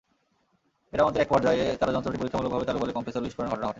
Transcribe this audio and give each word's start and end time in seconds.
মেরামতের 0.93 1.21
একপর্যায়ে 1.21 1.63
তাঁরা 1.79 1.91
যন্ত্রটি 1.93 2.17
পরীক্ষামূলকভাবে 2.17 2.65
চালু 2.65 2.79
করলে 2.79 2.93
কম্প্রেসর 2.93 3.21
বিস্ফোরণের 3.21 3.51
ঘটনা 3.51 3.61
ঘটে। 3.61 3.69